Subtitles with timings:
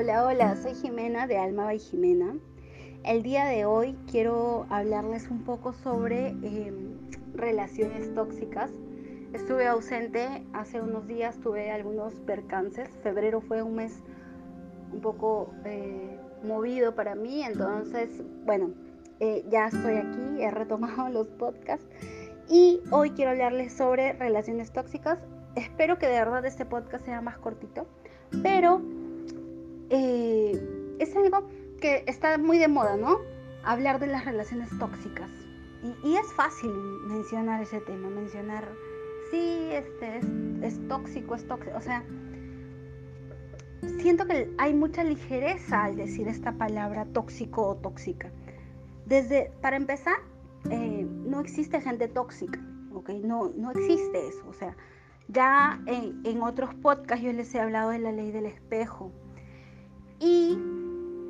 [0.00, 2.36] Hola, hola, soy Jimena de Alma by Jimena.
[3.02, 6.96] El día de hoy quiero hablarles un poco sobre em,
[7.34, 8.70] relaciones tóxicas.
[9.32, 12.88] Estuve ausente hace unos días, tuve algunos percances.
[13.02, 14.00] Febrero fue un mes
[14.92, 18.70] un poco eh, movido para mí, entonces, bueno,
[19.18, 21.88] eh, ya estoy aquí, he retomado los podcasts
[22.48, 25.18] y hoy quiero hablarles sobre relaciones tóxicas.
[25.56, 27.88] Espero que de verdad este podcast sea más cortito,
[28.44, 28.80] pero
[29.90, 31.48] eh, es algo
[31.80, 33.20] que está muy de moda, ¿no?
[33.64, 35.30] Hablar de las relaciones tóxicas.
[36.04, 36.70] Y, es fácil
[37.06, 38.68] mencionar ese tema, mencionar,
[39.30, 40.20] sí, este
[40.62, 41.76] es, tóxico, es tóxico.
[41.76, 42.02] O sea,
[44.00, 48.30] siento que hay mucha ligereza al decir esta palabra tóxico o tóxica.
[49.06, 50.16] Desde, para empezar,
[50.70, 52.60] eh, no existe gente tóxica,
[52.92, 53.10] ¿ok?
[53.22, 54.44] No, no existe eso.
[54.48, 54.76] O sea,
[55.28, 59.12] ya en, en otros podcasts yo les he hablado de la ley del espejo
[60.20, 60.58] y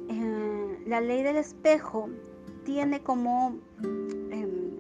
[0.09, 2.09] eh, la ley del espejo
[2.65, 3.59] tiene como
[4.31, 4.71] em,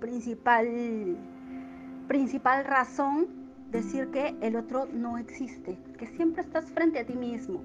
[0.00, 1.16] principal,
[2.08, 3.28] principal razón
[3.70, 7.62] decir que el otro no existe, que siempre estás frente a ti mismo.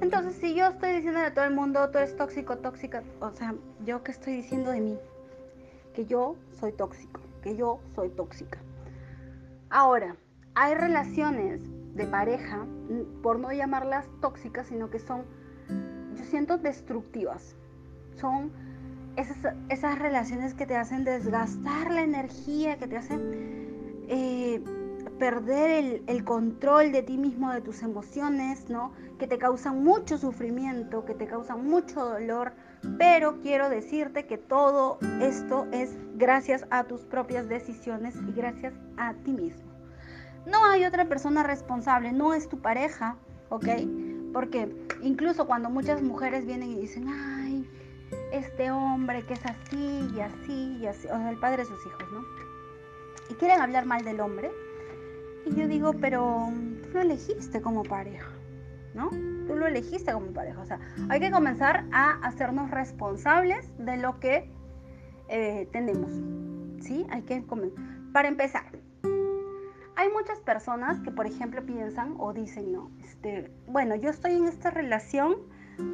[0.00, 3.54] Entonces, si yo estoy diciendo a todo el mundo, tú eres tóxico, tóxica, o sea,
[3.84, 4.98] ¿yo qué estoy diciendo de mí?
[5.94, 8.58] Que yo soy tóxico, que yo soy tóxica.
[9.70, 10.16] Ahora,
[10.54, 11.60] hay relaciones
[11.94, 12.66] de pareja,
[13.22, 15.22] por no llamarlas tóxicas, sino que son,
[16.16, 17.56] yo siento, destructivas.
[18.16, 18.50] Son
[19.16, 24.62] esas, esas relaciones que te hacen desgastar la energía, que te hacen eh,
[25.18, 28.92] perder el, el, control de ti mismo, de tus emociones, ¿no?
[29.18, 32.52] Que te causan mucho sufrimiento, que te causan mucho dolor,
[32.98, 39.14] pero quiero decirte que todo esto es gracias a tus propias decisiones y gracias a
[39.14, 39.73] ti mismo.
[40.46, 43.16] No hay otra persona responsable, no es tu pareja,
[43.48, 43.66] ¿ok?
[44.32, 47.68] Porque incluso cuando muchas mujeres vienen y dicen, ay,
[48.32, 51.86] este hombre que es así y así y así, o sea, el padre de sus
[51.86, 52.24] hijos, ¿no?
[53.30, 54.50] Y quieren hablar mal del hombre.
[55.46, 56.48] Y yo digo, pero
[56.82, 58.30] tú lo elegiste como pareja,
[58.94, 59.10] ¿no?
[59.10, 60.60] Tú lo elegiste como pareja.
[60.60, 64.50] O sea, hay que comenzar a hacernos responsables de lo que
[65.28, 66.10] eh, tenemos,
[66.82, 67.06] ¿sí?
[67.10, 67.84] Hay que comenzar.
[68.12, 68.64] Para empezar,
[69.96, 74.46] hay muchas personas que, por ejemplo, piensan o dicen, no, este, bueno, yo estoy en
[74.46, 75.36] esta relación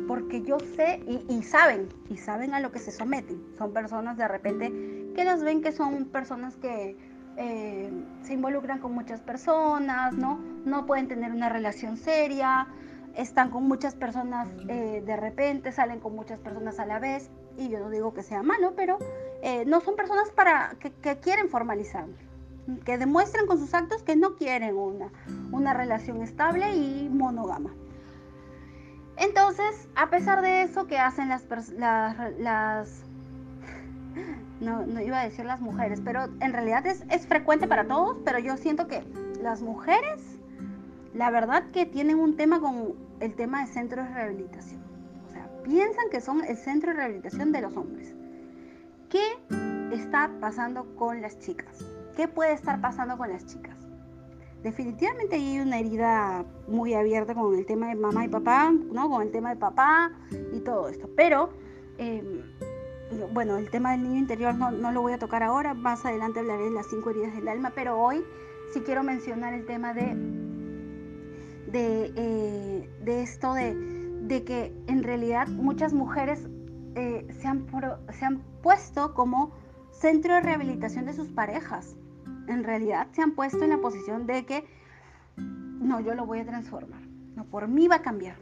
[0.06, 3.42] porque yo sé y, saben, y saben a lo que se someten.
[3.56, 4.70] Son personas de repente
[5.14, 6.96] que las ven que son personas que
[7.36, 7.90] eh,
[8.22, 10.38] se involucran con muchas personas, ¿no?
[10.64, 12.68] No pueden tener una relación seria,
[13.14, 17.68] están con muchas personas eh, de repente, salen con muchas personas a la vez, y
[17.68, 18.98] yo no digo que sea malo, pero
[19.42, 22.04] eh, no son personas para que, que quieren formalizar
[22.84, 25.10] que demuestren con sus actos que no quieren una,
[25.52, 27.70] una relación estable y monógama.
[29.16, 31.44] Entonces, a pesar de eso que hacen las,
[32.38, 33.02] las,
[34.60, 38.16] no, no, iba a decir las mujeres, pero en realidad es, es frecuente para todos,
[38.24, 39.04] pero yo siento que
[39.42, 40.22] las mujeres,
[41.12, 44.80] la verdad que tienen un tema con el tema de centro de rehabilitación.
[45.28, 48.14] O sea, piensan que son el centro de rehabilitación de los hombres.
[49.10, 49.24] ¿Qué
[49.92, 51.84] está pasando con las chicas?
[52.20, 53.78] ¿Qué puede estar pasando con las chicas?
[54.62, 59.08] Definitivamente hay una herida muy abierta con el tema de mamá y papá, ¿no?
[59.08, 60.12] Con el tema de papá
[60.52, 61.08] y todo esto.
[61.16, 61.48] Pero,
[61.96, 62.42] em,
[63.32, 65.72] bueno, el tema del niño interior no, lo voy a tocar ahora.
[65.72, 67.72] Más adelante hablaré de las cinco heridas del alma.
[67.74, 68.22] Pero hoy
[68.74, 70.14] sí quiero mencionar el tema de,
[71.72, 76.46] de, eh, esto de, que en realidad muchas mujeres
[76.96, 77.66] eh, se, han
[78.12, 79.52] se han puesto como
[79.90, 81.96] centro de rehabilitación de sus parejas
[82.50, 84.64] en realidad se han puesto en la posición de que
[85.36, 87.00] no, yo lo voy a transformar.
[87.34, 88.36] No, por mí va a cambiar.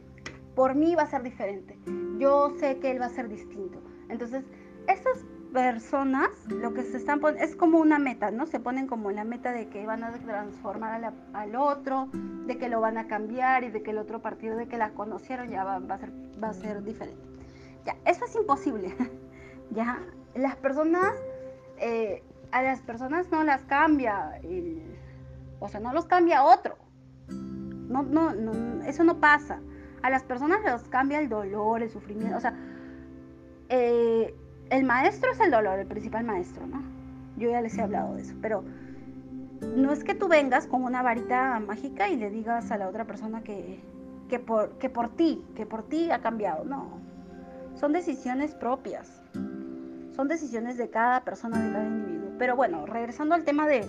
[0.55, 1.77] Por mí va a ser diferente.
[2.17, 3.81] Yo sé que él va a ser distinto.
[4.09, 4.43] Entonces,
[4.87, 8.45] estas personas lo que se están poniendo es como una meta, ¿no?
[8.45, 12.09] Se ponen como la meta de que van a transformar al otro,
[12.45, 14.77] de que lo van a cambiar y de que el otro a partir de que
[14.77, 16.11] la conocieron ya va, a, ser,
[16.43, 17.21] va a ser diferente.
[17.85, 18.95] Ya, eso es imposible.
[19.71, 19.99] ya,
[20.35, 21.13] las personas
[21.77, 24.39] eh, a las personas no las cambia,
[25.59, 26.77] o sea, no los cambia otro.
[27.27, 29.59] No, no, no, eso no pasa.
[30.01, 32.37] A las personas los cambia el dolor, el sufrimiento.
[32.37, 32.55] O sea,
[33.69, 34.33] eh,
[34.69, 36.81] el maestro es el dolor, el principal maestro, ¿no?
[37.37, 38.63] Yo ya les he hablado de eso, pero
[39.75, 43.05] no es que tú vengas con una varita mágica y le digas a la otra
[43.05, 43.79] persona que,
[44.29, 46.63] que, por, que por ti, que por ti ha cambiado.
[46.65, 46.99] No,
[47.75, 49.21] son decisiones propias.
[50.15, 52.08] Son decisiones de cada persona, de cada individuo.
[52.39, 53.85] Pero bueno, regresando al tema de,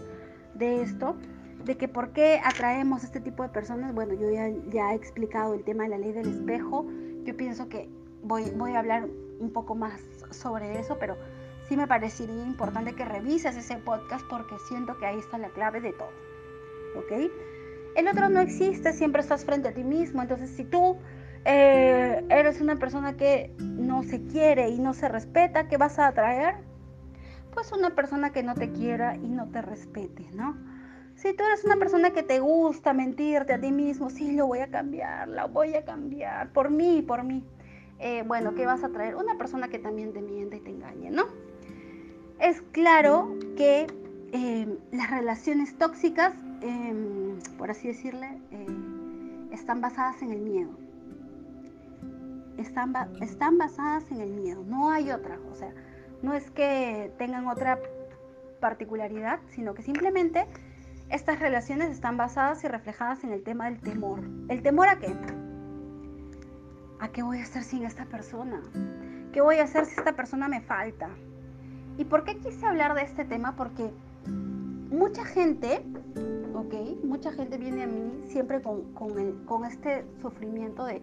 [0.59, 1.17] esto,
[1.65, 5.55] de que por qué atraemos este tipo de personas, bueno, yo ya, ya he explicado
[5.55, 6.85] el tema de la ley del espejo.
[7.25, 7.89] Yo pienso que
[8.23, 9.07] voy, voy a hablar
[9.39, 11.17] un poco más sobre eso, pero
[11.69, 15.81] sí me parecería importante que revises ese podcast porque siento que ahí está la clave
[15.81, 16.11] de todo.
[16.97, 17.31] ¿Ok?
[17.97, 20.23] El otro no existe, siempre estás frente a ti mismo.
[20.23, 20.97] Entonces, si tú
[21.45, 26.09] eh, eres una persona que no se quiere y no se respeta, ¿qué vas a
[26.09, 26.70] atraer?
[27.61, 30.57] Pues una persona que no te quiera y no te respete, ¿no?
[31.15, 34.61] Si tú eres una persona que te gusta mentirte a ti mismo, sí, lo voy
[34.61, 37.45] a cambiar, lo voy a cambiar, por mí, por mí.
[37.99, 39.15] Eh, bueno, ¿qué vas a traer?
[39.15, 41.25] Una persona que también te miente y te engañe, ¿no?
[42.39, 43.87] Es claro que
[44.33, 48.67] eh, las relaciones tóxicas, em, por así decirle, eh,
[49.53, 50.71] están basadas en el miedo.
[52.57, 55.39] Están, están basadas en el miedo, no hay otra.
[55.53, 55.75] O sea,
[56.23, 57.79] no es que tengan otra
[58.61, 60.47] particularidad, sino que simplemente
[61.11, 64.21] estas relaciones están basadas y reflejadas en el tema del temor.
[64.49, 65.15] ¿El temor a qué?
[67.01, 68.61] ¿A qué voy a hacer sin esta persona?
[69.33, 71.09] ¿Qué voy a hacer si esta persona me falta?
[71.99, 73.57] ¿Y por qué quise hablar de este tema?
[73.57, 73.91] Porque
[74.91, 75.83] mucha gente,
[76.55, 81.03] ok, mucha gente viene a mí siempre con, con, este sufrimiento de,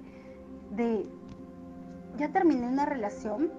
[0.72, 1.06] de,
[2.18, 3.52] ya terminé una relación,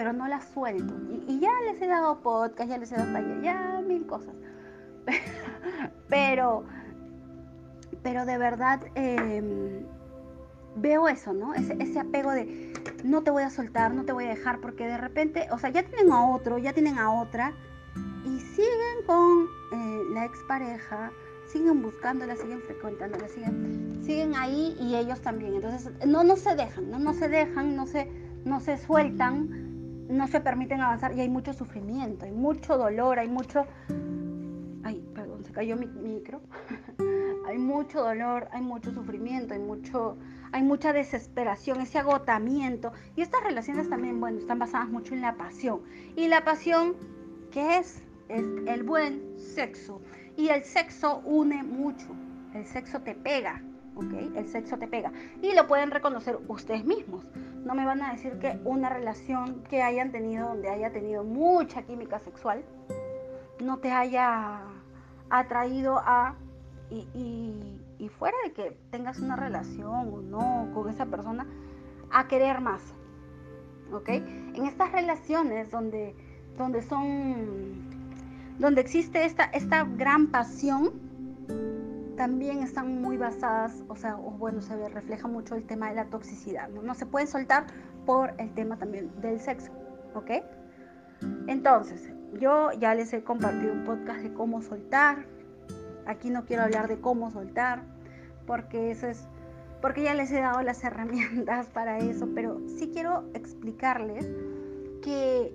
[0.00, 0.94] pero no la suelto.
[1.28, 4.34] Y, ya les he dado podcast, ya les he dado taller, ya mil cosas.
[6.08, 6.64] pero,
[8.02, 8.80] pero de verdad...
[8.94, 9.84] Eh,
[10.76, 11.52] veo eso, ¿no?
[11.52, 12.72] Ese, apego de
[13.04, 15.68] no te voy a soltar, no te voy a dejar, porque de repente, o sea,
[15.68, 17.52] ya tienen a otro, ya tienen a otra,
[18.24, 21.12] y siguen con eh, la expareja,
[21.52, 25.56] siguen buscándola, siguen frecuentándola, siguen, siguen ahí y ellos también.
[25.56, 28.10] Entonces, no, no se dejan, no, no se dejan, no se,
[28.46, 29.69] no se sueltan,
[30.10, 33.66] no se permiten avanzar y hay mucho sufrimiento, hay mucho dolor, hay mucho...
[34.82, 36.40] Ay, perdón, se cayó mi micro.
[37.46, 40.16] hay mucho dolor, hay mucho sufrimiento, hay mucho
[40.52, 42.92] hay mucha desesperación, ese agotamiento.
[43.16, 45.80] Y estas relaciones también, bueno, están basadas mucho en la pasión.
[46.16, 46.96] Y la pasión,
[47.52, 48.02] ¿qué es?
[48.28, 50.00] Es el buen sexo.
[50.36, 52.08] Y el sexo une mucho.
[52.54, 53.62] El sexo te pega,
[53.94, 54.36] ¿ok?
[54.36, 55.12] El sexo te pega.
[55.42, 57.24] Y lo pueden reconocer ustedes mismos.
[57.64, 61.82] No me van a decir que una relación que hayan tenido, donde haya tenido mucha
[61.82, 62.64] química sexual,
[63.60, 64.62] no te haya
[65.28, 66.34] atraído a...
[66.90, 71.46] y y fuera de que tengas una relación o no con esa persona,
[72.10, 72.80] a querer más.
[73.92, 74.08] ¿Ok?
[74.08, 76.14] En estas relaciones donde,
[76.56, 77.84] donde son,
[78.58, 80.92] donde existe esta, esta gran pasión,
[82.20, 86.04] también están muy basadas, o sea, o bueno, se refleja mucho el tema de la
[86.04, 86.82] toxicidad, ¿no?
[86.82, 87.64] No se puede soltar
[88.04, 89.72] por el tema también del sexo,
[90.14, 90.30] ¿ok?
[91.46, 95.24] Entonces, yo ya les he compartido un podcast de cómo soltar,
[96.06, 97.84] Aquí no quiero hablar de cómo soltar,
[98.46, 99.26] porque eso es,
[99.80, 104.26] porque ya les he dado las herramientas para eso, pero sí quiero explicarles
[105.02, 105.54] que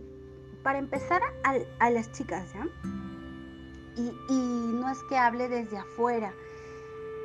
[0.63, 2.65] para empezar a, las chicas, ¿ya?
[3.97, 6.33] Y, y no es que hable desde afuera,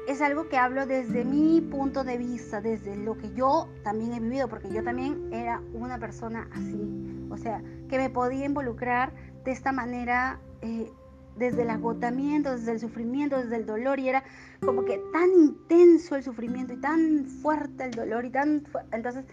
[0.09, 4.21] es algo que hablo desde mi punto de vista, desde lo que yo también he
[4.21, 9.13] vivido, porque yo también era una persona así, o sea, que me podía involucrar
[9.45, 10.91] de esta manera eh,
[11.37, 14.25] desde el agotamiento, desde el sufrimiento, desde el dolor, y era
[14.61, 18.67] como que tan intenso el sufrimiento y tan fuerte el dolor y tan...
[18.93, 19.25] Entonces,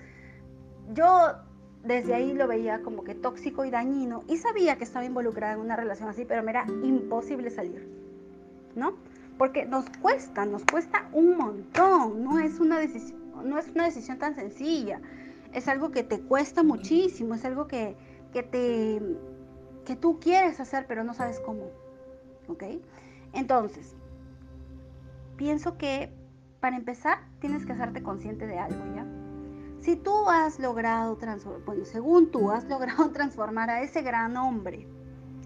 [0.94, 1.34] yo
[1.84, 5.60] desde ahí lo veía como que tóxico y dañino y sabía que estaba involucrada en
[5.60, 7.88] una relación así, pero me era imposible salir,
[8.76, 8.94] ¿no?
[9.38, 14.18] Porque nos cuesta, nos cuesta un montón, no es una decisión, no es una decisión
[14.18, 15.00] tan sencilla,
[15.54, 17.96] es algo que te cuesta muchísimo, es algo que,
[18.34, 19.02] que te
[19.86, 21.72] que tú quieres hacer pero no sabes cómo.
[22.48, 22.64] ¿ok?
[23.34, 23.96] Entonces,
[25.36, 26.12] pienso que
[26.60, 29.06] para empezar tienes que hacerte consciente de algo, ¿ya?
[29.80, 34.88] Si tú has logrado transformar, bueno, según tú has logrado transformar a ese gran hombre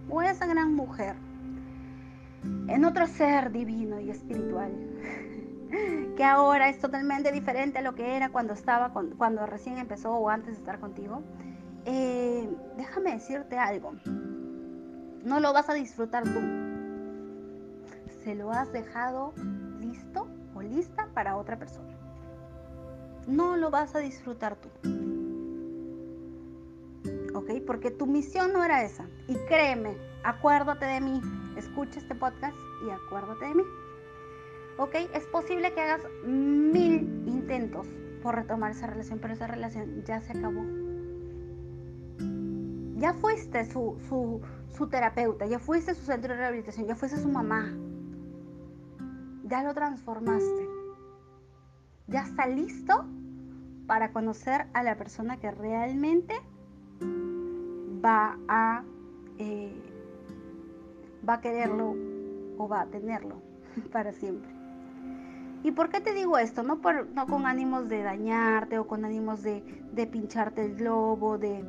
[0.09, 1.15] o a esa gran mujer
[2.43, 4.71] en otro ser divino y espiritual,
[6.15, 10.29] que ahora es totalmente diferente a lo que era cuando estaba, cuando recién empezó o
[10.29, 11.21] antes de estar contigo,
[11.85, 13.93] eh, déjame decirte algo.
[15.23, 16.39] No lo vas a disfrutar tú,
[18.23, 19.33] se lo has dejado
[19.79, 21.89] listo o lista para otra persona.
[23.27, 24.69] No lo vas a disfrutar tú.
[27.33, 27.51] ¿Ok?
[27.65, 29.05] Porque tu misión no era esa.
[29.27, 31.21] Y créeme, acuérdate de mí.
[31.55, 32.55] Escucha este podcast
[32.85, 33.63] y acuérdate de mí.
[34.77, 34.95] ¿Ok?
[35.13, 37.87] Es posible que hagas mil intentos
[38.23, 40.63] por retomar esa relación, pero esa relación ya se acabó.
[42.97, 47.29] Ya fuiste su, su, su terapeuta, ya fuiste su centro de rehabilitación, ya fuiste su
[47.29, 47.73] mamá,
[49.43, 50.69] ya lo transformaste.
[52.07, 53.05] Ya está listo
[53.87, 56.35] para conocer a la persona que realmente
[58.03, 58.83] va a,
[59.37, 59.90] eh,
[61.27, 61.95] va a quererlo
[62.57, 63.41] o va a tenerlo
[63.91, 64.61] para siempre.
[65.63, 66.63] ¿Y por qué te digo esto?
[66.63, 69.61] No, por, no con ánimos de dañarte o con ánimos de,
[70.11, 71.63] pincharte el globo, de,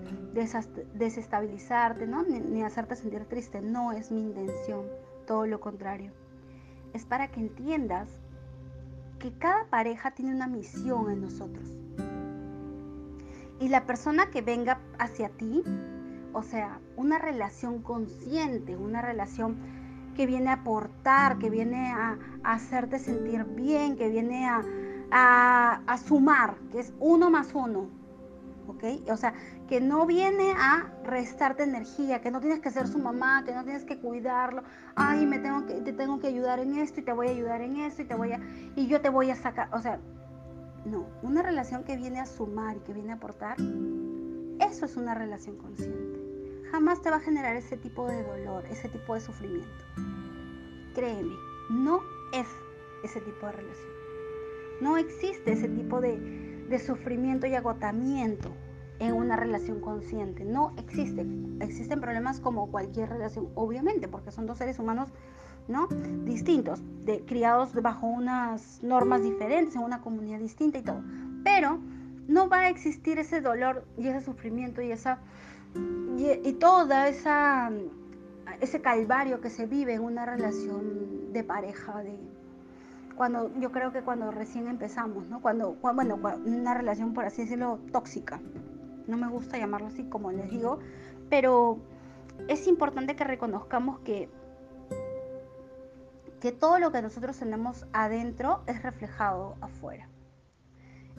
[0.94, 2.22] desestabilizarte, ¿no?
[2.22, 3.60] Ni, ni hacerte sentir triste.
[3.60, 4.86] No es mi intención,
[5.26, 6.10] todo lo contrario.
[6.94, 8.08] Es para que entiendas
[9.18, 11.68] que cada pareja tiene una misión en nosotros.
[13.60, 15.62] Y la persona que venga hacia ti,
[16.32, 19.56] o sea, una relación consciente, una relación
[20.14, 24.62] que viene a aportar, que viene a, hacerte sentir bien, que viene a,
[25.86, 27.88] a, sumar, que es uno más uno.
[28.68, 28.84] ¿Ok?
[29.10, 29.34] O sea,
[29.68, 33.64] que no viene a restarte energía, que no tienes que ser su mamá, que no
[33.64, 34.62] tienes que cuidarlo.
[34.94, 37.60] Ay, me tengo que, te tengo que ayudar en esto y te voy a ayudar
[37.60, 38.40] en esto y te voy a,
[38.76, 39.68] y yo te voy a sacar.
[39.72, 39.98] O sea,
[40.84, 45.14] no, una relación que viene a sumar y que viene a aportar, eso es una
[45.14, 46.21] relación consciente
[46.72, 49.84] jamás te va a generar ese tipo de dolor, ese tipo de sufrimiento.
[50.94, 51.34] Créeme,
[51.68, 52.00] no
[52.32, 52.46] es
[53.04, 53.90] ese tipo de relación.
[54.80, 56.40] No existe ese tipo de,
[56.84, 58.50] sufrimiento y agotamiento
[58.98, 60.46] en una relación consciente.
[60.46, 61.26] No existe.
[61.60, 65.10] Existen problemas como cualquier relación, obviamente, porque son dos seres humanos
[65.68, 65.88] ¿no?
[66.24, 71.02] distintos, de, criados bajo unas normas diferentes, en una comunidad distinta y todo.
[71.44, 71.78] Pero
[72.26, 75.18] no va a existir ese dolor y ese sufrimiento y esa
[75.74, 77.70] y, toda esa
[78.60, 82.16] ese calvario que se vive en una relación de pareja de
[83.16, 87.80] cuando yo creo que cuando recién empezamos no cuando, bueno una relación por así decirlo
[87.92, 88.40] tóxica.
[89.08, 90.78] No me gusta llamarlo así como les digo
[91.28, 91.78] pero
[92.48, 94.28] es importante que reconozcamos que
[96.40, 100.08] que todo lo que nosotros tenemos adentro es reflejado afuera.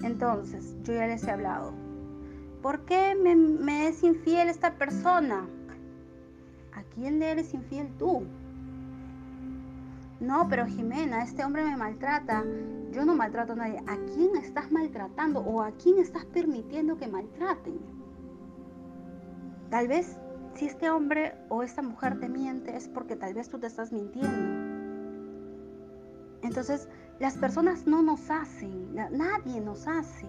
[0.02, 1.74] Entonces yo ya les he hablado
[2.64, 5.46] ¿Por qué me, es infiel esta persona?
[6.72, 8.24] ¿A quién le eres infiel tú?
[10.22, 12.46] No, pero Jimena, este hombre me maltrata.
[12.94, 13.80] Yo no maltrato a nadie.
[13.80, 17.82] ¿A quién estás maltratando o a quién estás permitiendo que maltraten?
[19.70, 20.18] Tal vez
[20.54, 23.92] si este hombre o esta mujer te miente es porque tal vez tú te estás
[23.92, 24.64] mintiendo.
[26.42, 26.88] Entonces,
[27.20, 30.28] las personas no nos hacen, nadie nos hace,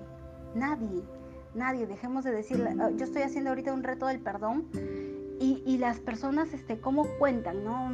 [0.57, 1.05] nadie
[1.54, 4.66] nadie, dejemos de decir, ah, yo estoy haciendo ahorita un reto del perdón
[5.40, 7.64] y, las personas, este, ¿cómo cuentan?
[7.64, 7.92] No?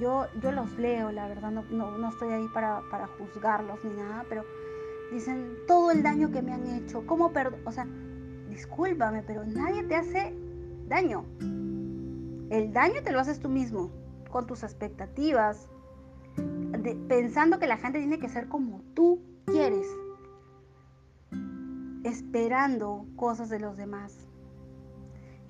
[0.00, 4.24] yo, yo los leo, la verdad, no, no, estoy ahí para, para, juzgarlos ni nada,
[4.28, 4.44] pero
[5.12, 7.60] dicen todo el daño que me han hecho, ¿cómo perdón?
[7.66, 7.86] O sea,
[8.48, 10.34] discúlpame, pero nadie te hace
[10.88, 11.24] daño.
[12.50, 13.90] El daño te lo haces tú mismo,
[14.30, 15.68] con tus expectativas,
[17.08, 19.86] pensando que la gente tiene que ser como tú quieres
[22.06, 24.26] esperando cosas de los demás.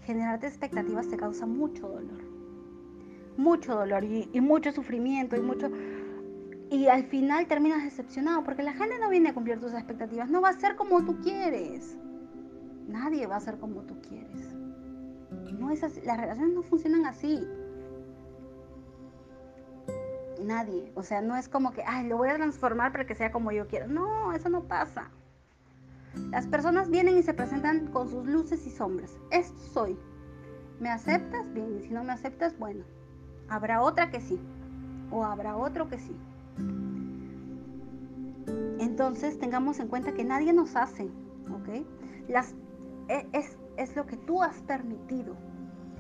[0.02, 2.25] Generarte expectativas te causa mucho dolor.
[3.36, 5.70] Mucho dolor y, mucho sufrimiento y mucho...
[6.70, 10.30] Y al final terminas decepcionado porque la gente no viene a cumplir tus expectativas.
[10.30, 11.96] No va a ser como tú quieres.
[12.88, 14.54] Nadie va a ser como tú quieres.
[15.58, 16.00] No es así.
[16.04, 17.46] Las relaciones no funcionan así.
[20.42, 20.90] Nadie.
[20.94, 23.52] O sea, no es como que, ay, lo voy a transformar para que sea como
[23.52, 23.86] yo quiero.
[23.86, 25.10] No, eso no pasa.
[26.30, 29.18] Las personas vienen y se presentan con sus luces y sombras.
[29.30, 29.99] Esto soy.
[30.80, 31.52] ¿Me aceptas?
[31.52, 31.76] Bien.
[31.76, 32.85] Y si no me aceptas, bueno.
[33.49, 34.40] Habrá otra que sí.
[35.11, 36.16] O habrá otro que sí.
[38.78, 41.04] Entonces tengamos en cuenta que nadie nos hace.
[41.04, 41.87] ¿Ok?
[42.28, 42.54] Las,
[43.08, 45.37] e, es, es lo que tú has permitido.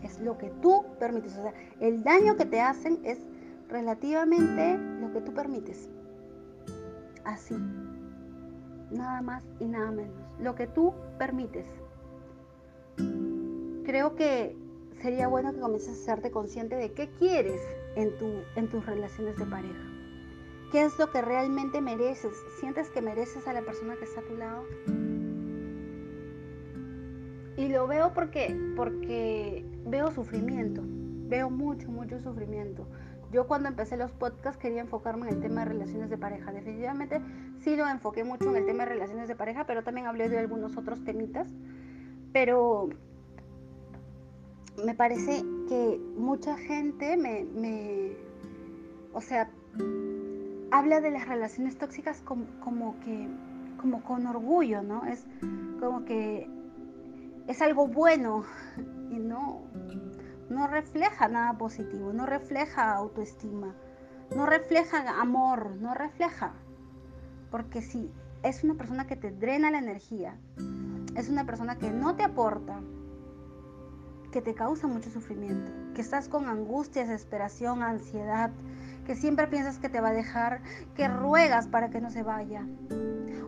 [0.02, 1.36] Es lo que tú permites.
[1.38, 3.18] O sea, el daño que te hacen es
[3.68, 5.88] relativamente lo que tú permites.
[7.24, 7.56] Así
[8.90, 10.14] nada más y nada menos.
[10.40, 11.66] Lo que tú permites.
[13.84, 14.56] Creo que
[15.00, 17.60] sería bueno que comiences a hacerte consciente de qué quieres
[17.94, 18.26] en, tu,
[18.56, 19.86] en tus relaciones de pareja.
[20.72, 22.32] ¿Qué es lo que realmente mereces?
[22.58, 24.64] ¿Sientes que mereces a la persona que está a tu lado?
[27.56, 32.86] Y lo veo porque, porque veo sufrimiento, veo mucho, mucho sufrimiento.
[33.32, 36.52] Yo cuando empecé los podcasts quería enfocarme en el tema de relaciones de pareja.
[36.52, 37.20] Definitivamente
[37.58, 40.38] sí lo enfoqué mucho en el tema de relaciones de pareja, pero también hablé de
[40.38, 41.48] algunos otros temitas.
[42.32, 42.88] Pero
[44.84, 48.16] me parece que mucha gente me,
[49.12, 49.50] o sea,
[50.70, 53.28] habla de las relaciones tóxicas como, como que,
[53.80, 55.04] como con orgullo, ¿no?
[55.06, 55.24] Es
[55.80, 56.48] como que
[57.46, 58.44] es algo bueno
[59.10, 59.62] y no,
[60.48, 63.74] no refleja nada positivo, no refleja autoestima,
[64.34, 66.52] no refleja amor, no refleja.
[67.50, 68.12] Porque si
[68.42, 70.36] es una persona que te drena la energía,
[71.16, 72.80] es una persona que no te aporta,
[74.30, 78.50] que te causa mucho sufrimiento, que estás con angustia, desesperación, ansiedad,
[79.04, 80.60] que siempre piensas que te va a dejar,
[80.94, 82.66] que ruegas para que no se vaya,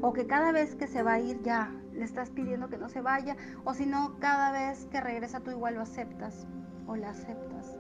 [0.01, 2.89] o que cada vez que se va a ir ya le estás pidiendo que no
[2.89, 6.47] se vaya, o si no, cada vez que regresa tú igual lo aceptas
[6.89, 7.79] o la aceptas.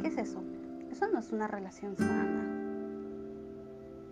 [0.00, 0.42] ¿Qué es eso?
[0.90, 2.42] Eso no es una relación sana.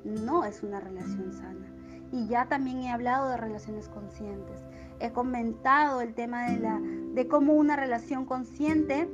[0.04, 1.66] No es una relación sana.
[2.10, 4.60] Y ya también he hablado de relaciones conscientes.
[5.00, 9.08] He comentado el tema de, la, de cómo una relación consciente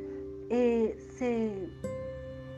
[0.51, 1.71] eh, se,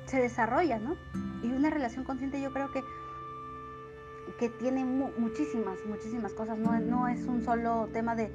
[0.07, 0.97] se desarrolla, ¿no?
[1.43, 2.83] Y una relación consciente yo creo que
[4.41, 8.33] que tiene muchísimas, muchísimas cosas, no, no, es un solo tema de,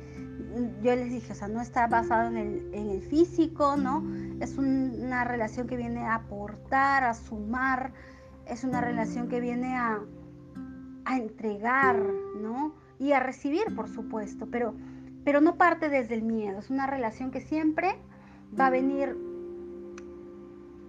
[0.84, 4.04] yo les dije, o sea, no está basado en el, en el físico, ¿no?
[4.40, 7.92] Es una relación que viene a aportar, a sumar,
[8.46, 10.00] es una relación que viene a,
[11.06, 12.00] a entregar,
[12.40, 12.76] ¿no?
[13.00, 14.76] Y a recibir, por supuesto, pero,
[15.24, 17.96] pero no parte desde el miedo, es una relación que siempre
[18.58, 19.18] va a venir,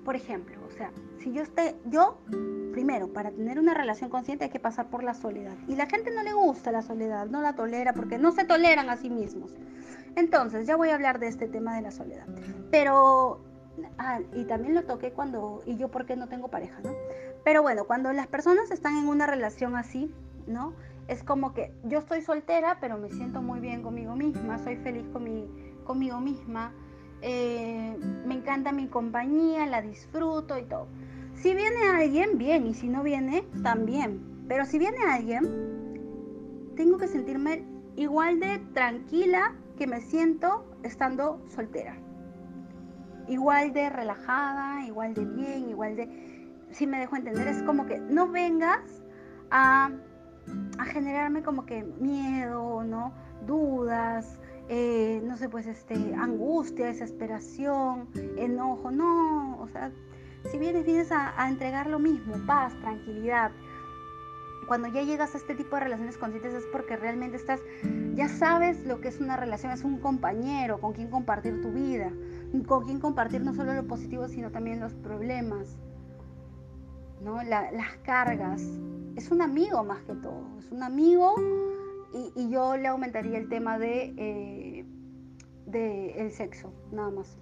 [0.07, 2.19] por ejemplo, o sea, si yo esté, yo
[2.73, 5.57] primero, para tener una relación consciente hay que pasar por la soledad.
[5.67, 8.89] Y la gente no le gusta la soledad, no la tolera porque no se toleran
[8.89, 9.53] a sí mismos.
[10.15, 12.27] Entonces, ya voy a hablar de este tema de la soledad.
[12.71, 13.41] Pero,
[13.99, 16.93] ah, y también lo toqué cuando, y yo porque no tengo pareja, ¿no?
[17.43, 20.15] Pero bueno, cuando las personas están en una relación así,
[20.47, 20.73] ¿no?
[21.09, 25.05] Es como que yo estoy soltera, pero me siento muy bien conmigo misma, soy feliz
[25.13, 25.49] con mi,
[25.85, 26.73] conmigo misma,
[27.29, 30.87] eh, me encanta mi compañía, la disfruto y todo.
[31.35, 34.45] Si viene alguien, bien, y si no viene, también.
[34.47, 37.65] Pero si viene alguien, tengo que sentirme
[37.97, 41.97] igual de tranquila que me siento estando soltera.
[43.27, 46.47] Igual de relajada, igual de bien, igual de...
[46.71, 49.03] Si me dejo entender, es como que no vengas
[49.51, 49.91] a,
[50.79, 53.13] a generarme como que miedo, ¿no?
[53.49, 59.93] Dudas, eh, no sé, pues este, angustia, desesperación, enojo, no, o sea,
[60.51, 63.53] si vienes, vienes a, entregar lo mismo, paz, tranquilidad.
[64.67, 67.61] Cuando ya llegas a este tipo de relaciones conscientes es porque realmente estás,
[68.15, 72.11] ya sabes lo que es una relación, es un compañero con quien compartir tu vida,
[72.67, 75.77] con quien compartir no solo lo positivo, sino también los problemas,
[77.23, 77.41] ¿no?
[77.45, 78.63] las cargas.
[79.15, 81.37] Es un amigo más que todo, es un amigo
[82.13, 84.85] y, yo le aumentaría el tema de, eh,
[85.67, 87.37] de el sexo, nada más.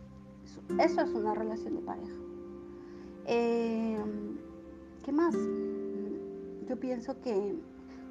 [0.81, 2.14] eso es una relación de pareja.
[3.27, 3.98] Eh,
[5.05, 5.35] ¿Qué más?
[6.66, 7.55] Yo pienso que,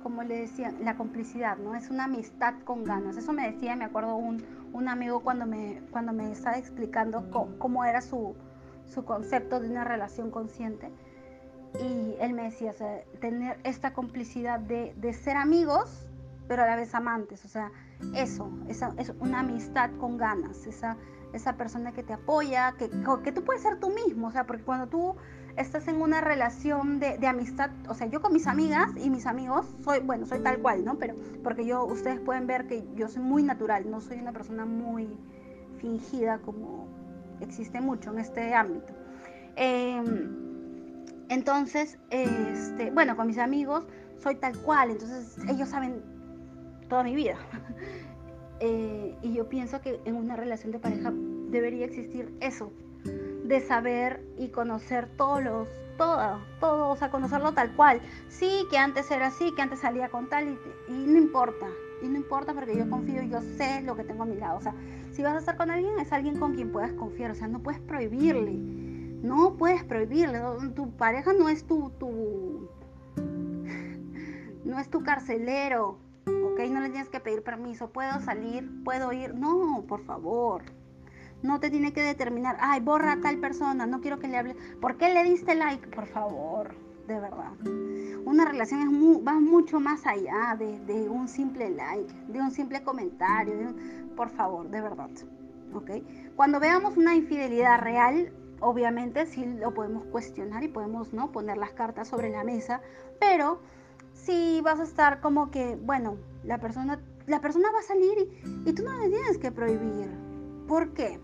[0.03, 1.75] como le decía, la complicidad, ¿no?
[1.75, 3.17] Es una amistad con ganas.
[3.17, 7.83] Eso me decía, me acuerdo un, un amigo cuando me, cuando me estaba explicando cómo,
[7.83, 8.35] era su,
[8.85, 10.91] su, concepto de una relación consciente.
[11.79, 12.73] Y él me decía,
[13.19, 16.07] tener esta complicidad de, de, ser amigos,
[16.47, 17.45] pero a la vez amantes.
[17.45, 17.71] O sea,
[18.15, 20.97] eso, esa, es una amistad con ganas, esa
[21.33, 22.89] esa persona que te apoya, que,
[23.23, 25.15] que tú puedes ser tú mismo, o sea, porque cuando tú
[25.57, 29.25] estás en una relación de, de, amistad, o sea, yo con mis amigas y mis
[29.25, 30.97] amigos, soy, bueno, soy tal cual, ¿no?
[30.97, 34.65] Pero porque yo, ustedes pueden ver que yo soy muy natural, no soy una persona
[34.65, 35.17] muy
[35.79, 36.87] fingida como
[37.41, 38.93] existe mucho en este ámbito.
[39.55, 43.85] Em, entonces, este, bueno, con mis amigos
[44.17, 46.12] soy tal cual, entonces ellos saben
[46.93, 47.35] toda mi vida.
[48.65, 51.11] Eh, y yo pienso que en una relación de pareja
[51.49, 52.71] debería existir eso,
[53.43, 57.99] de saber y conocer todos los, todo, o sea, conocerlo tal cual.
[58.29, 61.65] Sí, que antes era así, que antes salía con tal y, y no importa,
[62.01, 64.59] y no importa porque yo confío, yo sé lo que tengo a mi lado.
[64.59, 64.73] O sea,
[65.11, 67.59] si vas a estar con alguien, es alguien con quien puedas confiar, o sea, no
[67.59, 70.39] puedes prohibirle, no puedes prohibirle,
[70.73, 72.69] tu pareja no es tu, tu
[74.63, 75.97] no es tu carcelero.
[76.69, 80.63] No le tienes que pedir permiso, puedo salir, puedo ir, no, por favor.
[81.41, 84.55] No te tiene que determinar, ay, borra a tal persona, no quiero que le hable.
[84.79, 85.87] ¿Por qué le diste like?
[85.87, 86.73] Por favor,
[87.07, 87.51] de verdad.
[88.25, 93.73] Una relación es va mucho más allá de, un simple like, de un simple comentario.
[94.15, 95.09] por favor, de verdad.
[95.73, 95.91] ¿Ok?
[96.35, 101.31] Cuando veamos una infidelidad real, obviamente sí lo podemos cuestionar y podemos ¿no?
[101.31, 102.79] poner las cartas sobre la mesa,
[103.19, 103.59] pero
[104.25, 108.69] si vas a estar como que, bueno, la persona, la persona va a salir y,
[108.69, 110.09] y tú no le tienes que prohibir.
[110.67, 111.19] ¿Por qué?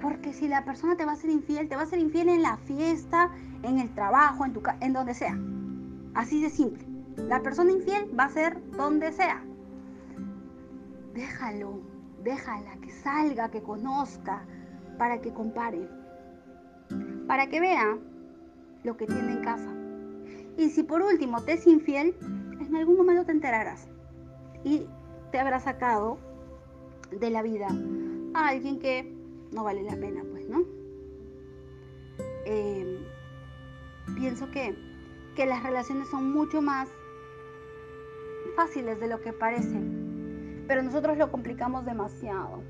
[0.00, 2.42] Porque si la persona te va a ser infiel, te va a ser infiel en
[2.42, 3.30] la fiesta,
[3.62, 5.38] en el trabajo, en, tu, en donde sea.
[6.14, 6.86] Así de simple.
[7.16, 9.42] La persona infiel va a ser donde sea.
[11.14, 11.80] Déjalo,
[12.22, 14.44] déjala que salga, que conozca,
[14.98, 15.88] para que compare.
[17.26, 17.96] para que vea
[18.82, 19.83] lo que tiene en casa.
[20.56, 22.14] Y si por último te es infiel,
[22.60, 23.88] en algún momento te enterarás
[24.62, 24.86] y
[25.32, 26.18] te habrá sacado
[27.10, 27.68] de la vida
[28.34, 29.12] a alguien que
[29.52, 30.64] no vale la pena, pues, ¿no?
[32.46, 32.98] Em,
[34.16, 34.76] pienso que,
[35.34, 36.88] que las relaciones son mucho más
[38.56, 42.62] fáciles de lo que parecen, pero nosotros lo complicamos demasiado.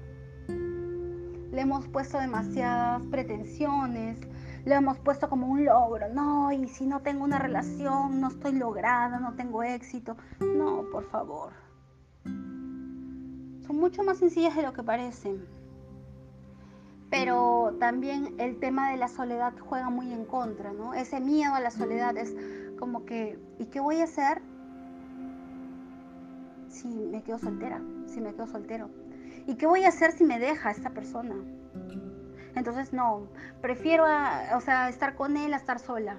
[0.49, 4.19] Le hemos puesto demasiadas pretensiones,
[4.65, 8.53] le hemos puesto como un logro, no, y si no tengo una relación, no estoy
[8.53, 10.17] lograda, no tengo éxito.
[10.41, 11.53] No, por favor.
[12.25, 15.45] Son mucho más sencillas de lo que parecen.
[17.11, 20.95] Pero también el tema de la soledad juega muy en contra, ¿no?
[20.95, 22.35] Ese miedo a la soledad es
[22.79, 24.43] como que, ¿y qué voy a hacer
[26.69, 27.81] si me quedo soltera?
[28.07, 28.89] Si me quedo soltero.
[29.47, 31.35] ¿Y qué voy a hacer si me deja esta persona?
[32.55, 33.27] Entonces, no,
[33.61, 36.19] prefiero o sea, estar con él a estar sola.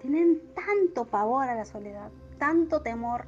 [0.00, 3.26] Tienen tanto pavor a la soledad, tanto temor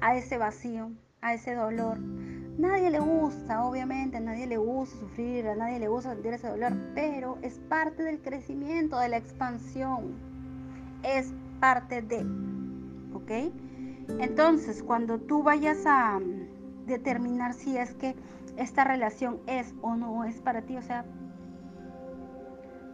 [0.00, 0.90] a ese vacío,
[1.22, 1.98] a ese dolor.
[1.98, 6.48] Nadie le gusta, obviamente, a nadie le gusta sufrir, a nadie le gusta sentir ese
[6.48, 10.12] dolor, pero es parte del crecimiento, de la expansión.
[11.02, 12.26] Es parte de,
[13.14, 13.52] ¿ok?
[14.18, 16.20] Entonces, cuando tú vayas a
[16.86, 18.14] determinar si es que
[18.56, 21.06] esta relación es o no es para ti, o sea,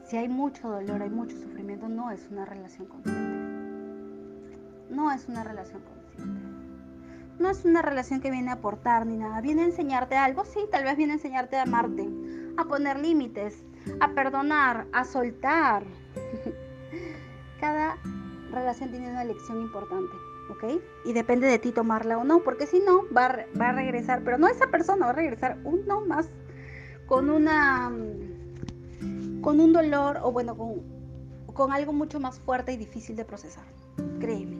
[0.09, 4.59] si hay mucho dolor, hay mucho sufrimiento, no es una relación consciente.
[4.88, 6.49] No es una relación consciente.
[7.38, 9.40] No es una relación que viene a aportar ni nada.
[9.42, 12.09] Viene a enseñarte algo, sí, tal vez viene a enseñarte a amarte,
[12.57, 13.62] a poner límites,
[14.01, 15.85] a perdonar, a soltar.
[17.61, 17.99] Cada
[18.51, 20.16] relación tiene una lección importante,
[20.51, 20.81] ¿ok?
[21.05, 24.38] Y depende de ti tomarla o no, porque si no, va va a regresar, pero
[24.38, 26.31] no esa persona, va a regresar uno más
[27.07, 27.90] con una
[29.40, 30.83] con un dolor o bueno, con,
[31.55, 33.64] con algo mucho más fuerte y difícil de procesar.
[34.20, 34.57] Créeme.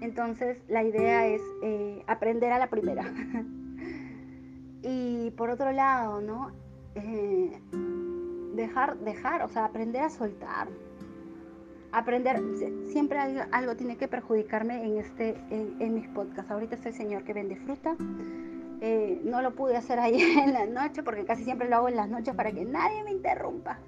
[0.00, 3.04] Entonces la idea es eh, aprender a la primera.
[4.82, 6.52] y por otro lado, ¿no?
[6.94, 7.60] Eh,
[8.54, 10.68] dejar, dejar, o sea, aprender a soltar.
[11.90, 12.42] Aprender,
[12.86, 16.50] siempre algo, tiene que perjudicarme en, este, en, mis podcasts.
[16.50, 17.96] Ahorita es el señor que vende fruta.
[18.80, 21.96] Eh, no lo pude hacer ahí en la noche porque casi siempre lo hago en
[21.96, 23.78] las noches para que nadie me interrumpa.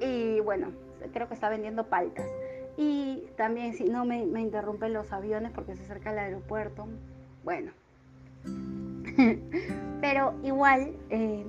[0.00, 0.72] Y bueno,
[1.12, 2.26] creo que está vendiendo paltas.
[2.76, 6.86] Y también si no me, interrumpen los aviones porque se acerca el aeropuerto.
[7.44, 7.72] Bueno.
[10.00, 11.44] Pero igual eh,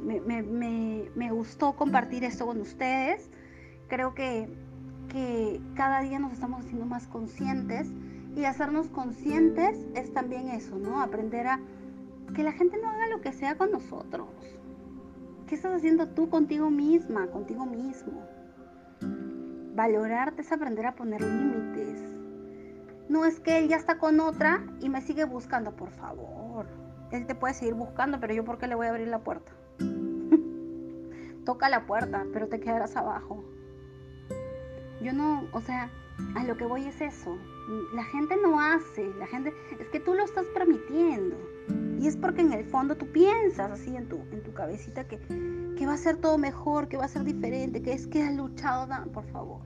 [1.16, 3.30] me, gustó compartir esto con ustedes.
[3.90, 4.50] Creo que,
[5.10, 7.92] que cada día nos estamos haciendo más conscientes.
[8.36, 11.02] Y hacernos conscientes es también eso, ¿no?
[11.02, 11.60] Aprender a
[12.34, 14.28] que la gente no haga lo que sea con nosotros.
[15.48, 18.24] ¿Qué estás haciendo tú contigo misma, contigo mismo?
[19.76, 22.02] Valorarte es aprender a poner límites.
[23.08, 26.68] No es que él ya está con otra y me sigue buscando, por favor.
[27.12, 29.52] Él te puede seguir buscando, pero yo por qué le voy a abrir la puerta.
[31.46, 33.44] Toca la puerta, pero te quedarás abajo.
[35.02, 35.90] Yo no, o sea,
[36.36, 37.38] a lo que voy es eso.
[37.94, 41.36] La gente no hace, la gente, es que tú lo estás permitiendo.
[42.00, 45.20] Y es porque en el fondo tú piensas así en tu, en tu cabecita que,
[45.78, 48.34] que va a ser todo mejor, que va a ser diferente, que es que has
[48.34, 48.88] luchado.
[49.12, 49.62] Por favor,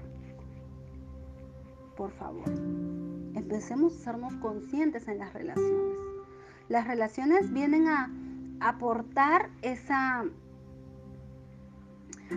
[1.95, 2.49] por favor,
[3.35, 5.97] empecemos a sernos conscientes en las relaciones.
[6.69, 8.11] Las relaciones vienen a
[8.61, 10.25] aportar esa,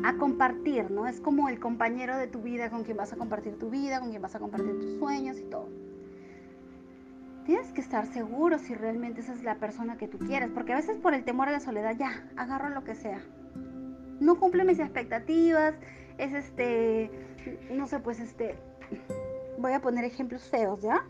[0.04, 1.06] a compartir, ¿no?
[1.06, 4.11] Es como el compañero de tu vida con quien vas a compartir tu vida, con
[4.11, 5.86] quien vas a compartir tus sueños y todo.
[7.46, 10.76] Tienes que estar seguro si realmente esa es la persona que tú quieres, porque a
[10.76, 13.20] veces por el temor a la soledad ya, agarro lo que sea.
[14.18, 15.74] No cumple mis expectativas,
[16.18, 17.09] es este,
[17.70, 18.56] no sé, pues este,
[19.59, 21.04] voy a poner ejemplos feos, ¿ya?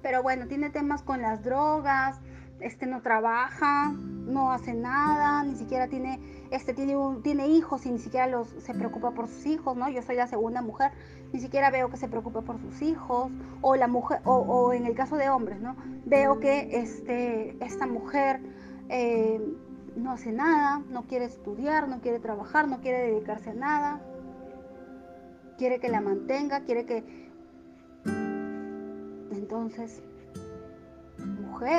[0.00, 2.18] Pero bueno, tiene temas con las drogas,
[2.60, 3.92] este no trabaja,
[4.26, 8.74] no hace nada, ni siquiera tiene, este tiene, tiene hijos y ni siquiera los, se
[8.74, 9.88] preocupa por sus hijos, ¿no?
[9.88, 10.92] Yo soy la segunda mujer,
[11.32, 13.30] ni siquiera veo que se preocupe por sus hijos,
[13.60, 15.76] o la mujer, o, en el caso de hombres, ¿no?
[16.04, 18.40] Veo que este, esta mujer
[18.88, 19.40] eh,
[19.96, 24.00] no hace nada, no quiere estudiar, no quiere trabajar, no quiere dedicarse a nada,
[25.58, 27.30] quiere que la mantenga, quiere que...
[29.30, 30.02] Entonces,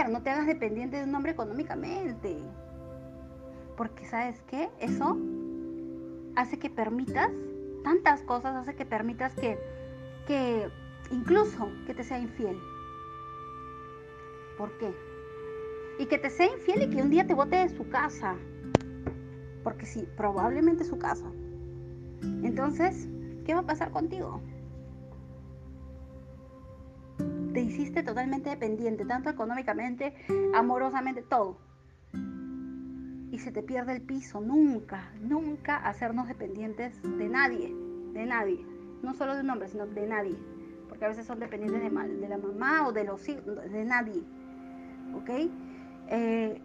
[0.09, 2.37] no te hagas dependiente de un hombre económicamente.
[3.75, 4.69] Porque sabes qué?
[4.79, 5.17] Eso
[6.35, 7.29] hace que permitas
[7.83, 9.57] tantas cosas, hace que permitas que,
[10.25, 10.69] que
[11.11, 12.57] incluso que te sea infiel.
[14.57, 14.93] ¿Por qué?
[15.99, 18.35] Y que te sea infiel y que un día te bote de su casa.
[19.63, 21.31] Porque sí, probablemente su casa.
[22.43, 23.09] Entonces,
[23.45, 24.41] ¿qué va a pasar contigo?
[27.53, 30.15] Te hiciste totalmente dependiente, tanto económicamente,
[30.55, 31.59] amorosamente, todo.
[33.31, 34.41] Y se te pierde el piso.
[34.41, 37.73] Nunca, nunca hacernos dependientes de nadie,
[38.13, 38.65] de nadie.
[39.03, 40.35] No solo de un hombre, sino de nadie.
[40.89, 44.23] Porque a veces son dependientes de, de la mamá o de los hijos, de nadie.
[45.15, 45.29] ¿Ok?
[46.07, 46.61] Eh,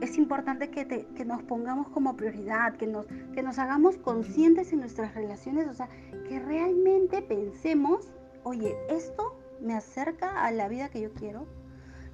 [0.00, 4.80] es importante que, que, nos pongamos como prioridad, que nos, que nos hagamos conscientes en
[4.80, 5.88] nuestras relaciones, o sea,
[6.28, 8.12] que realmente pensemos,
[8.44, 11.46] oye, esto me acerca a la vida que yo quiero.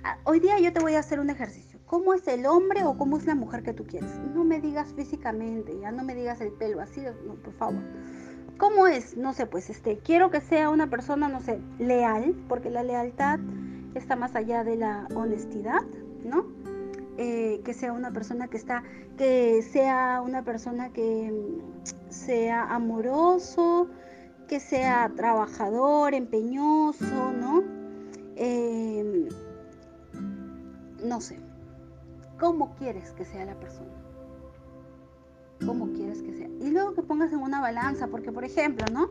[0.02, 1.78] Ah, hoy día yo te voy a hacer un ejercicio.
[1.86, 4.10] ¿Cómo es el hombre o cómo es la mujer que tú quieres?
[4.34, 7.82] No me digas físicamente, ya no me digas el pelo así, no, por favor.
[8.58, 9.16] ¿Cómo es?
[9.16, 13.38] No sé, pues este, quiero que sea una persona, no sé, leal, porque la lealtad
[13.94, 15.82] está más allá de la honestidad,
[16.24, 16.46] ¿no?
[17.16, 18.82] Eh, que sea una persona que está,
[19.16, 21.32] que sea una persona que
[22.08, 23.88] sea amoroso,
[24.60, 27.62] sea trabajador, empeñoso, ¿no?
[28.36, 29.28] Em,
[31.02, 31.38] no sé.
[32.38, 33.92] ¿Cómo quieres que sea la persona?
[35.64, 36.48] ¿Cómo quieres que sea?
[36.60, 39.08] Y luego que pongas en una balanza, porque por ejemplo, ¿no?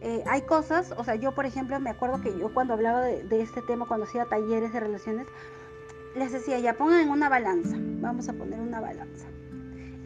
[0.00, 3.24] Eh, hay cosas, o sea, yo por ejemplo me acuerdo que yo cuando hablaba de,
[3.24, 5.26] de este tema, cuando hacía talleres de relaciones,
[6.14, 9.26] les decía, ya pongan en una balanza, vamos a poner una balanza.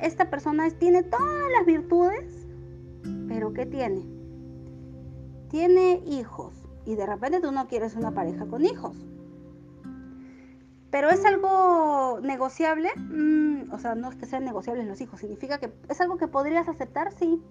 [0.01, 2.47] Esta persona tiene todas las virtudes,
[3.29, 4.12] pero ¿qué tiene?
[5.53, 6.55] Tiene hijos
[6.87, 8.97] y de repente tú no quieres una pareja con hijos.
[10.91, 15.59] Pero es algo negociable, mm, o sea, no es que sean negociables los hijos, significa
[15.59, 17.43] que es algo que podrías aceptar, sí.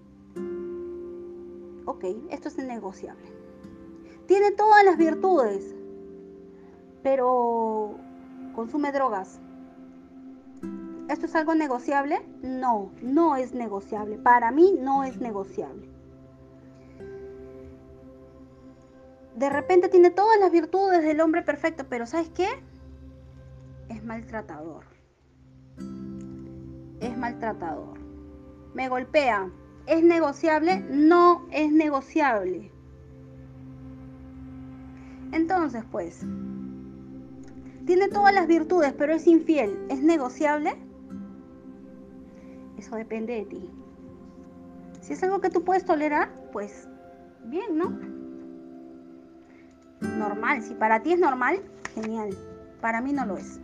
[1.84, 3.32] Ok, esto es negociable.
[4.26, 5.72] Tiene todas las virtudes,
[7.04, 7.94] pero
[8.52, 9.38] consume drogas.
[11.08, 12.20] ¿Esto es algo negociable?
[12.42, 14.18] No, no es negociable.
[14.18, 15.91] Para mí no es negociable.
[19.42, 22.46] De repente tiene todas las virtudes del hombre perfecto, pero ¿sabes qué?
[23.88, 24.84] Es maltratador.
[27.00, 27.98] Es maltratador.
[28.72, 29.50] Me golpea.
[29.86, 30.78] ¿Es negociable?
[30.88, 32.70] No es negociable.
[35.32, 36.24] Entonces, pues,
[37.84, 39.76] tiene todas las virtudes, pero es infiel.
[39.90, 40.76] ¿Es negociable?
[42.78, 43.70] Eso depende de ti.
[45.00, 46.88] Si es algo que tú puedes tolerar, pues
[47.46, 48.21] bien, ¿no?
[50.02, 50.62] Normal.
[50.62, 51.62] Si para ti es normal,
[51.94, 52.36] genial.
[52.80, 53.60] Para mí no lo es.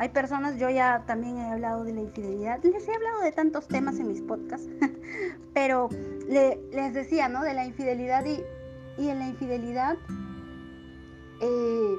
[0.00, 3.68] Hay personas, yo ya también he hablado de la infidelidad, les he hablado de tantos
[3.68, 4.66] temas en mis podcasts,
[5.52, 5.90] pero
[6.26, 7.42] les decía, ¿no?
[7.42, 8.42] De la infidelidad y,
[8.96, 9.98] en la infidelidad
[11.42, 11.96] eh,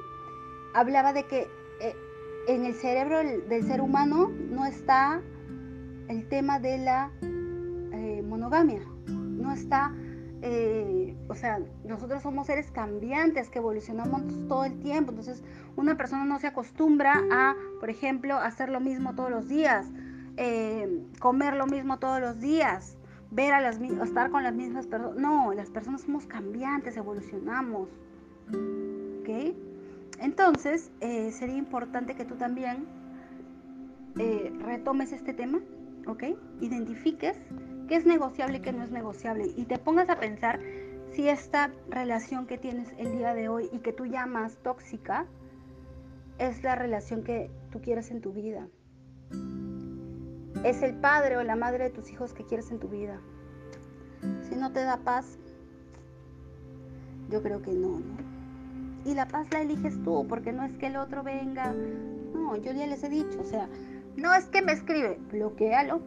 [0.74, 1.46] hablaba de que
[1.80, 1.94] eh,
[2.48, 5.22] en el cerebro del, ser humano no está
[6.08, 9.94] el tema de la eh, monogamia, no está,
[10.42, 15.42] eh, o sea, nosotros somos seres cambiantes que evolucionamos todo el tiempo, entonces
[15.76, 19.86] una persona no se acostumbra a, por ejemplo, hacer lo mismo todos los días,
[21.20, 22.96] comer lo mismo todos los días,
[23.32, 27.88] ver a las estar con las mismas personas, no, las personas somos cambiantes, evolucionamos,
[29.20, 29.54] ¿ok?
[30.20, 32.86] Entonces, eh, sería importante que tú también
[34.18, 35.60] eh, retomes este tema,
[36.06, 36.24] ¿ok?
[36.60, 37.38] Identifiques
[37.92, 40.60] qué es negociable y qué no es negociable y te pongas a pensar
[41.12, 45.26] si esta relación que tienes el día de hoy y que tú llamas tóxica
[46.38, 48.66] es la relación que tú quieres en tu vida.
[50.64, 53.20] Es el padre o la madre de tus hijos que quieres en tu vida.
[54.48, 55.36] Si no te da paz,
[57.28, 58.16] yo creo que no, ¿no?
[59.04, 61.74] y la paz la eliges tú, porque no es que el otro venga.
[62.32, 63.68] No, yo ya les he dicho, o sea,
[64.16, 66.00] no es que me escribe, bloquealo,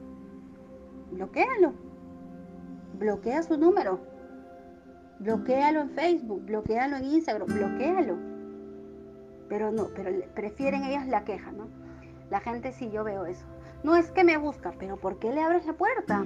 [1.15, 1.73] bloquealo,
[2.99, 3.99] bloquea su número,
[5.19, 8.17] bloquealo en Facebook, bloquealo en Instagram, bloquealo.
[9.49, 11.67] Pero no, pero prefieren ellas la queja, ¿no?
[12.29, 13.45] La gente sí, yo veo eso.
[13.83, 16.25] No es que me busca, pero ¿por qué le abres la puerta?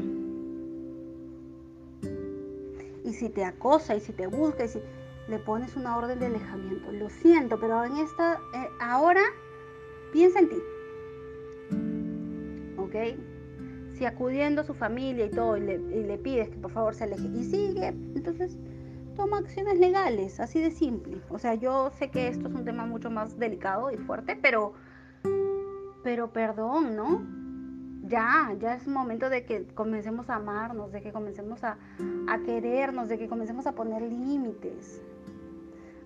[3.03, 4.79] Y si te acosa, y si te busca, y si
[5.27, 6.91] le pones una orden de alejamiento.
[6.91, 9.21] Lo siento, pero en esta, eh, ahora
[10.13, 10.57] piensa en ti.
[12.77, 12.95] ¿Ok?
[13.99, 17.27] Si acudiendo a su familia y todo, y le, pides que por favor se aleje
[17.27, 18.57] y sigue, entonces
[19.17, 21.21] toma acciones legales, así de simple.
[21.29, 24.71] O sea, yo sé que esto es un tema mucho más delicado y fuerte, pero,
[26.01, 27.21] pero perdón, ¿no?
[28.07, 31.77] Ya, ya es momento de que comencemos a amarnos, de que comencemos a,
[32.29, 35.01] a querernos, de que comencemos a poner límites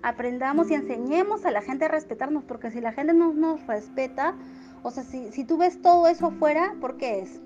[0.01, 4.36] aprendamos y enseñemos a la gente a respetarnos, porque si la gente no nos respeta,
[4.84, 7.39] o sea, si, tú ves todo eso afuera, ¿por qué es?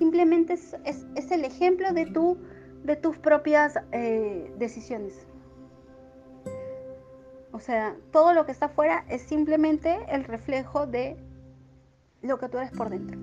[0.00, 2.38] Simplemente es, el ejemplo de, tu,
[2.84, 5.26] de tus propias eh, decisiones.
[7.52, 11.18] O sea, todo lo que está afuera es simplemente el reflejo de
[12.22, 13.20] lo que tú eres por dentro.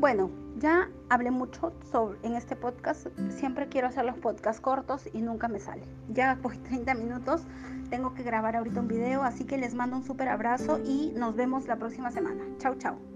[0.00, 3.06] Bueno, ya hablé mucho sobre, en este podcast.
[3.30, 5.84] Siempre quiero hacer los podcasts cortos y nunca me sale.
[6.08, 7.44] Ya por 30 minutos.
[7.90, 11.36] Tengo que grabar ahorita un video, así que les mando un súper abrazo y nos
[11.36, 12.42] vemos la próxima semana.
[12.58, 13.13] Chau, chau.